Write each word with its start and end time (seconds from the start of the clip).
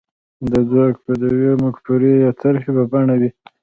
دا 0.49 0.59
ځواک 0.69 0.95
به 1.03 1.13
د 1.21 1.23
يوې 1.35 1.53
مفکورې 1.63 2.11
يا 2.23 2.31
طرحې 2.41 2.69
په 2.77 2.83
بڼه 2.91 3.15
وي. 3.19 3.29